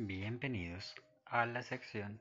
[0.00, 0.94] Bienvenidos
[1.26, 2.20] a la sección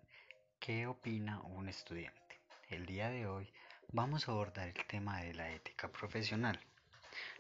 [0.60, 2.42] ¿Qué opina un estudiante?
[2.70, 3.54] El día de hoy
[3.90, 6.60] vamos a abordar el tema de la ética profesional.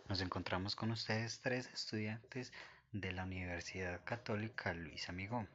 [0.08, 2.54] Nos encontramos con ustedes tres estudiantes
[2.92, 5.50] de la Universidad Católica Luis Amigón,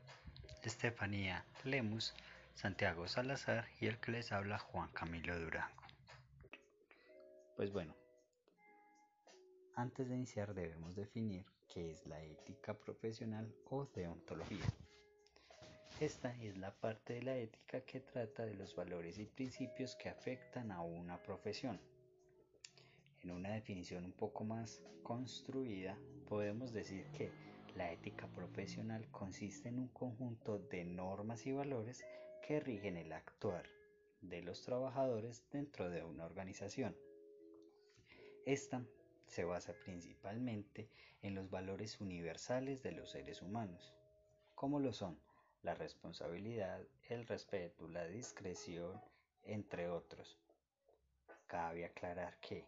[0.65, 2.13] Estefanía Lemus,
[2.55, 5.85] Santiago Salazar y el que les habla Juan Camilo Durango.
[7.55, 7.95] Pues bueno,
[9.77, 14.67] antes de iniciar debemos definir qué es la ética profesional o deontología.
[16.03, 20.09] Esta es la parte de la ética que trata de los valores y principios que
[20.09, 21.81] afectan a una profesión.
[23.23, 25.97] En una definición un poco más construida,
[26.29, 27.31] podemos decir que
[27.77, 32.05] la ética profesional consiste en un conjunto de normas y valores
[32.45, 33.69] que rigen el actuar
[34.23, 36.97] de los trabajadores dentro de una organización.
[38.45, 38.85] Esta
[39.29, 40.89] se basa principalmente
[41.23, 43.95] en los valores universales de los seres humanos,
[44.57, 45.17] como lo son
[45.63, 49.01] la responsabilidad, el respeto, la discreción,
[49.45, 50.39] entre otros.
[51.47, 52.65] Cabe aclarar que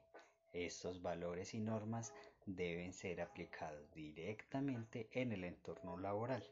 [0.53, 2.15] estos valores y normas
[2.47, 6.45] deben ser aplicados directamente en el entorno laboral.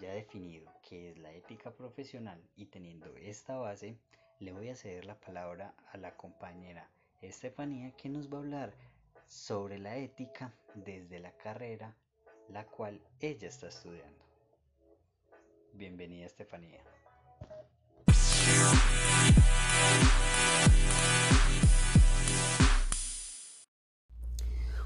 [0.00, 3.98] Ya definido qué es la ética profesional y teniendo esta base,
[4.40, 8.74] le voy a ceder la palabra a la compañera Estefanía que nos va a hablar
[9.28, 11.94] sobre la ética desde la carrera
[12.48, 14.23] la cual ella está estudiando.
[15.76, 16.78] Bienvenida Estefanía.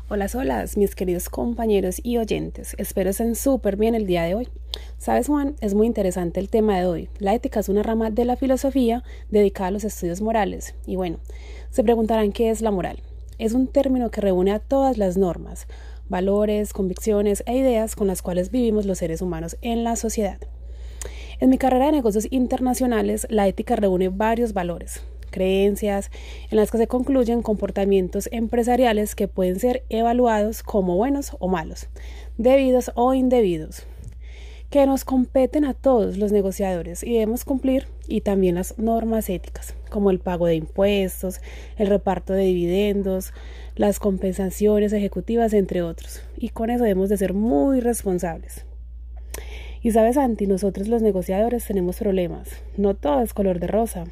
[0.08, 2.74] Hola, hola, mis queridos compañeros y oyentes.
[2.78, 4.48] Espero estén súper bien el día de hoy.
[4.96, 7.10] Sabes, Juan, es muy interesante el tema de hoy.
[7.18, 10.74] La ética es una rama de la filosofía dedicada a los estudios morales.
[10.86, 11.18] Y bueno,
[11.68, 13.02] se preguntarán qué es la moral.
[13.36, 15.66] Es un término que reúne a todas las normas,
[16.08, 20.38] valores, convicciones e ideas con las cuales vivimos los seres humanos en la sociedad.
[21.40, 26.10] En mi carrera de negocios internacionales, la ética reúne varios valores, creencias,
[26.50, 31.86] en las que se concluyen comportamientos empresariales que pueden ser evaluados como buenos o malos,
[32.38, 33.84] debidos o indebidos,
[34.68, 39.76] que nos competen a todos los negociadores y debemos cumplir y también las normas éticas,
[39.90, 41.40] como el pago de impuestos,
[41.76, 43.32] el reparto de dividendos,
[43.76, 46.20] las compensaciones ejecutivas, entre otros.
[46.36, 48.64] Y con eso debemos de ser muy responsables.
[49.82, 52.48] Y sabes, Santi, nosotros los negociadores tenemos problemas.
[52.76, 54.04] No todo es color de rosa.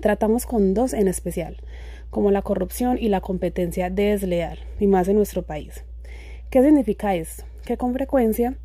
[0.00, 1.56] Tratamos con dos en especial,
[2.10, 5.84] como la corrupción y la competencia desleal, y más en nuestro país.
[6.50, 7.44] ¿Qué significa esto?
[7.64, 8.56] Que con frecuencia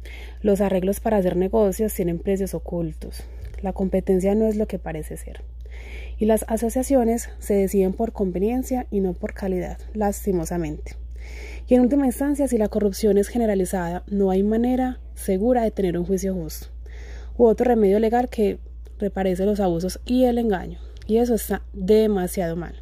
[0.42, 3.24] los arreglos para hacer negocios tienen precios ocultos.
[3.62, 5.44] La competencia no es lo que parece ser.
[6.18, 10.96] Y las asociaciones se deciden por conveniencia y no por calidad, lastimosamente.
[11.68, 15.98] Y en última instancia, si la corrupción es generalizada, no hay manera segura de tener
[15.98, 16.68] un juicio justo
[17.38, 18.60] u otro remedio legal que
[19.00, 20.80] reparece los abusos y el engaño
[21.10, 22.76] y eso está demasiado mal.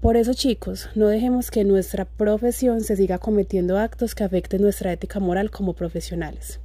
[0.00, 4.92] Por eso chicos, no dejemos que nuestra profesión se siga cometiendo actos que afecten nuestra
[4.92, 6.60] ética moral como profesionales.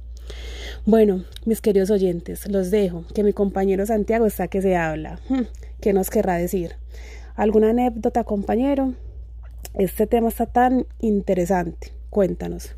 [0.86, 5.20] Bueno, mis queridos oyentes, los dejo, que mi compañero Santiago está que se habla.
[5.28, 5.42] Hmm,
[5.80, 6.76] ¿Qué nos querrá decir?
[7.34, 8.94] ¿Alguna anécdota, compañero?
[9.74, 11.92] Este tema está tan interesante.
[12.10, 12.76] Cuéntanos.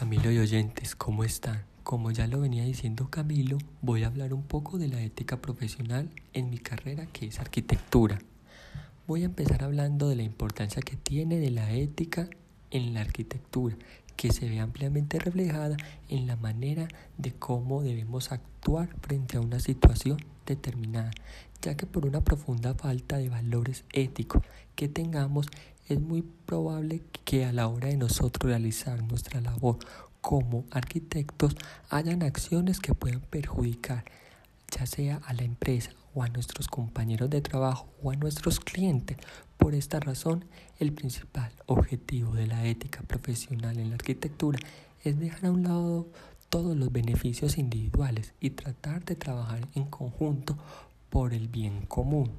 [0.00, 1.62] Camilo y oyentes, ¿cómo están?
[1.82, 6.08] Como ya lo venía diciendo Camilo, voy a hablar un poco de la ética profesional
[6.32, 8.18] en mi carrera que es arquitectura.
[9.06, 12.30] Voy a empezar hablando de la importancia que tiene de la ética
[12.70, 13.76] en la arquitectura,
[14.20, 15.78] que se ve ampliamente reflejada
[16.10, 21.10] en la manera de cómo debemos actuar frente a una situación determinada,
[21.62, 24.42] ya que por una profunda falta de valores éticos
[24.74, 25.46] que tengamos
[25.88, 29.78] es muy probable que a la hora de nosotros realizar nuestra labor
[30.20, 31.56] como arquitectos
[31.88, 34.04] hayan acciones que puedan perjudicar
[34.70, 39.16] ya sea a la empresa o a nuestros compañeros de trabajo o a nuestros clientes.
[39.56, 40.44] Por esta razón,
[40.78, 44.58] el principal objetivo de la ética profesional en la arquitectura
[45.02, 46.08] es dejar a un lado
[46.48, 50.58] todos los beneficios individuales y tratar de trabajar en conjunto
[51.08, 52.32] por el bien común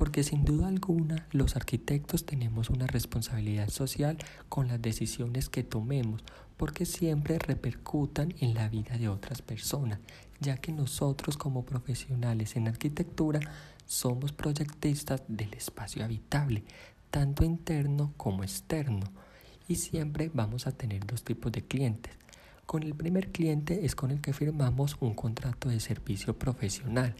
[0.00, 4.16] porque sin duda alguna los arquitectos tenemos una responsabilidad social
[4.48, 6.24] con las decisiones que tomemos,
[6.56, 9.98] porque siempre repercutan en la vida de otras personas,
[10.40, 13.40] ya que nosotros como profesionales en arquitectura
[13.84, 16.64] somos proyectistas del espacio habitable,
[17.10, 19.04] tanto interno como externo,
[19.68, 22.14] y siempre vamos a tener dos tipos de clientes.
[22.64, 27.14] Con el primer cliente es con el que firmamos un contrato de servicio profesional,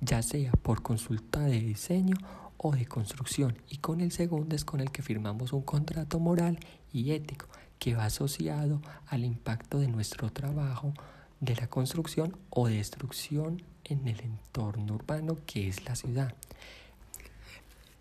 [0.00, 2.16] ya sea por consulta de diseño
[2.56, 6.58] o de construcción y con el segundo es con el que firmamos un contrato moral
[6.92, 7.46] y ético
[7.78, 10.92] que va asociado al impacto de nuestro trabajo
[11.40, 16.34] de la construcción o destrucción en el entorno urbano que es la ciudad.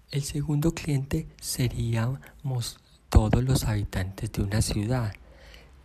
[0.10, 2.80] El segundo cliente seríamos
[3.10, 5.14] todos los habitantes de una ciudad,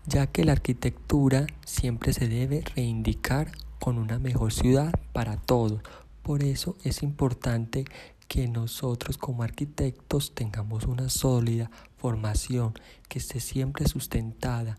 [0.07, 5.81] ya que la arquitectura siempre se debe reivindicar con una mejor ciudad para todos.
[6.23, 7.85] Por eso es importante
[8.29, 12.75] que nosotros como arquitectos tengamos una sólida formación
[13.09, 14.77] que esté siempre sustentada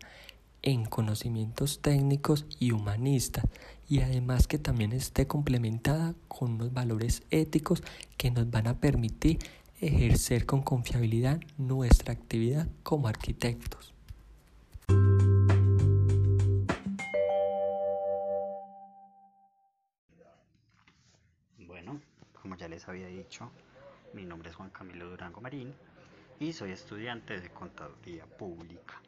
[0.62, 3.44] en conocimientos técnicos y humanistas
[3.88, 7.82] y además que también esté complementada con unos valores éticos
[8.16, 9.38] que nos van a permitir
[9.80, 13.93] ejercer con confiabilidad nuestra actividad como arquitectos.
[22.44, 23.50] Como ya les había dicho,
[24.12, 25.74] mi nombre es Juan Camilo Durango Marín
[26.38, 29.00] y soy estudiante de Contaduría Pública.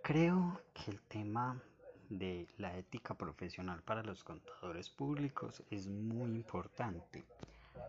[0.00, 1.60] Creo que el tema
[2.08, 7.24] de la ética profesional para los contadores públicos es muy importante,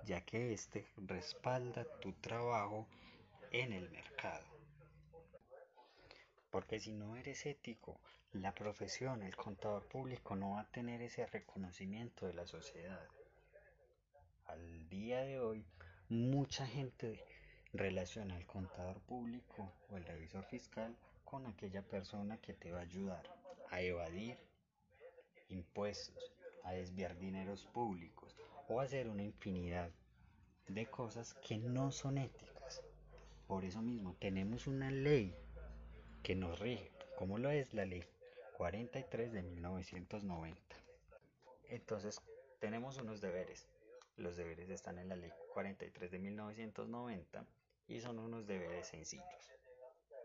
[0.07, 2.87] ya que este respalda tu trabajo
[3.51, 4.47] en el mercado.
[6.49, 7.99] Porque si no eres ético,
[8.33, 13.07] la profesión, el contador público no va a tener ese reconocimiento de la sociedad.
[14.47, 15.65] Al día de hoy,
[16.09, 17.23] mucha gente
[17.73, 20.95] relaciona al contador público o el revisor fiscal
[21.25, 23.23] con aquella persona que te va a ayudar
[23.69, 24.37] a evadir
[25.49, 26.33] impuestos,
[26.63, 28.37] a desviar dineros públicos
[28.69, 29.91] o a hacer una infinidad
[30.67, 32.81] de cosas que no son éticas.
[33.47, 35.35] Por eso mismo tenemos una ley
[36.23, 38.03] que nos rige, como lo es la ley
[38.57, 40.61] 43 de 1990.
[41.69, 42.21] Entonces
[42.59, 43.67] tenemos unos deberes.
[44.17, 47.45] Los deberes están en la ley 43 de 1990
[47.87, 49.51] y son unos deberes sencillos.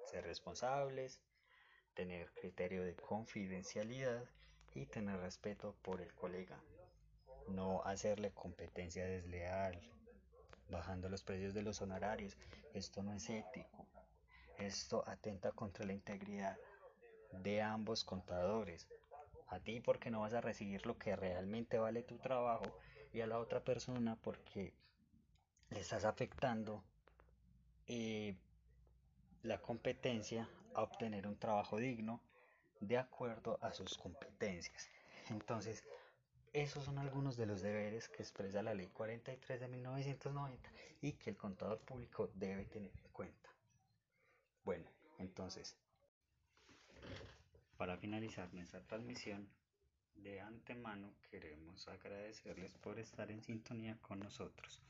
[0.06, 1.20] Ser responsables,
[1.92, 4.24] tener criterio de confidencialidad
[4.74, 6.58] y tener respeto por el colega.
[7.48, 9.78] No hacerle competencia desleal,
[10.70, 12.38] bajando los precios de los honorarios.
[12.72, 13.86] Esto no es ético.
[14.56, 16.56] Esto atenta contra la integridad
[17.42, 18.88] de ambos contadores.
[19.48, 22.64] A ti porque no vas a recibir lo que realmente vale tu trabajo
[23.12, 24.72] y a la otra persona porque
[25.70, 26.82] le estás afectando
[27.86, 28.36] eh,
[29.42, 32.20] la competencia a obtener un trabajo digno
[32.80, 34.88] de acuerdo a sus competencias.
[35.30, 35.84] Entonces,
[36.52, 40.70] esos son algunos de los deberes que expresa la ley 43 de 1990
[41.00, 43.50] y que el contador público debe tener en cuenta.
[44.64, 44.88] Bueno,
[45.18, 45.76] entonces,
[47.76, 49.48] para finalizar nuestra transmisión,
[50.16, 54.80] de antemano queremos agradecerles por estar en sintonía con nosotros,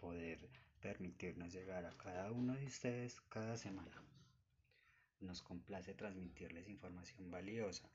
[0.00, 0.38] poder
[0.80, 4.02] permitirnos llegar a cada uno de ustedes cada semana.
[5.20, 7.88] Nos complace transmitirles información valiosa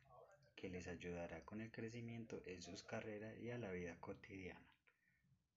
[0.55, 4.61] que les ayudará con el crecimiento en sus carreras y a la vida cotidiana.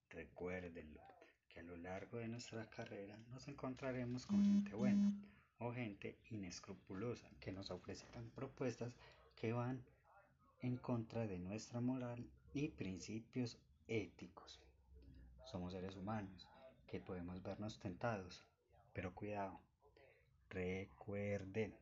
[0.09, 1.01] Recuérdenlo,
[1.49, 5.13] que a lo largo de nuestra carrera nos encontraremos con gente buena
[5.59, 8.95] o gente inescrupulosa que nos ofrecerán propuestas
[9.35, 9.83] que van
[10.61, 13.57] en contra de nuestra moral y principios
[13.87, 14.61] éticos.
[15.45, 16.47] Somos seres humanos
[16.87, 18.43] que podemos vernos tentados,
[18.93, 19.59] pero cuidado,
[20.49, 21.75] recuerden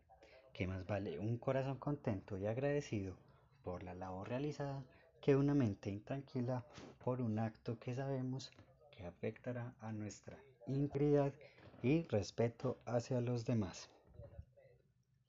[0.54, 3.16] que más vale un corazón contento y agradecido
[3.64, 4.84] por la labor realizada
[5.22, 6.66] que una mente intranquila
[7.04, 8.52] por un acto que sabemos
[8.92, 10.38] que afectará a nuestra
[10.68, 11.34] integridad
[11.82, 13.90] y respeto hacia los demás.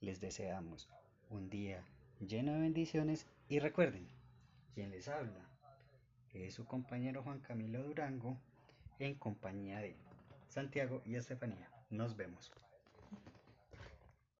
[0.01, 0.89] Les deseamos
[1.29, 1.83] un día
[2.19, 4.07] lleno de bendiciones y recuerden,
[4.73, 5.45] quien les habla
[6.33, 8.37] es su compañero Juan Camilo Durango
[8.99, 9.95] en compañía de
[10.49, 11.69] Santiago y Estefanía.
[11.89, 12.51] Nos vemos.